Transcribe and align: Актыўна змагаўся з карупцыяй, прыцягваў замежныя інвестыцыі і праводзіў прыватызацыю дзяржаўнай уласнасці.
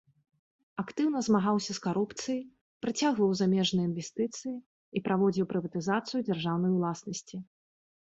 Актыўна 0.83 1.19
змагаўся 1.27 1.71
з 1.79 1.83
карупцыяй, 1.85 2.39
прыцягваў 2.87 3.37
замежныя 3.43 3.85
інвестыцыі 3.91 4.55
і 4.95 4.99
праводзіў 5.11 5.51
прыватызацыю 5.55 6.19
дзяржаўнай 6.33 6.71
уласнасці. 6.83 7.37